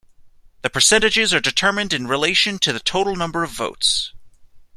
The 0.63 0.69
percentages 0.71 1.31
are 1.31 1.39
determined 1.39 1.93
in 1.93 2.07
relation 2.07 2.57
to 2.57 2.73
the 2.73 2.79
total 2.79 3.15
number 3.15 3.43
of 3.43 3.51
votes. 3.51 4.13